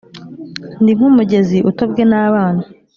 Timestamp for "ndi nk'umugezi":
0.81-1.57